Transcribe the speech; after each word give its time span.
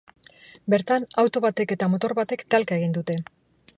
Bertan, 0.73 1.05
auto 1.23 1.43
batek 1.45 1.75
eta 1.75 1.91
motor 1.97 2.17
batek 2.21 2.45
talka 2.55 2.79
egin 2.81 2.97
dute. 2.97 3.19